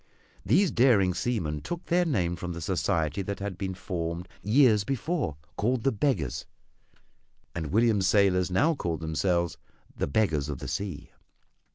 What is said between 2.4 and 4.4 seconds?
the society that had been formed